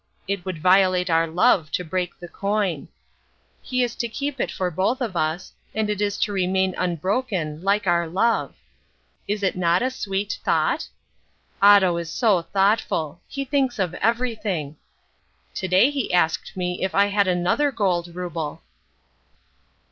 [0.27, 2.87] It would violate our love to break the coin.
[3.61, 7.61] He is to keep it for both of us, and it is to remain unbroken
[7.63, 8.55] like our love.
[9.27, 10.87] Is it not a sweet thought?
[11.61, 13.21] Otto is so thoughtful.
[13.27, 14.75] He thinks of everything.
[15.53, 18.63] To day he asked me if I had another gold rouble.